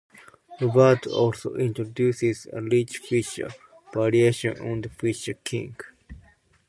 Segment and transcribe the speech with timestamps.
[0.59, 3.51] Robert also introduced a "Rich Fisher"
[3.93, 5.75] variation on the Fisher King.